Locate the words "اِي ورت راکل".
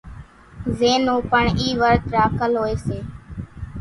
1.59-2.51